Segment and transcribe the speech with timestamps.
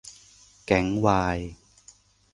[0.65, 1.37] แก๊งวาย